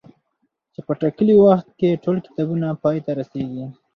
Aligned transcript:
چي 0.73 0.79
په 0.85 0.93
ټاکلي 1.01 1.35
وخت 1.45 1.67
کي 1.79 2.01
ټول 2.03 2.17
کتابونه 2.25 2.67
پاي 2.81 2.97
ته 3.05 3.11
رسيږي 3.19 3.65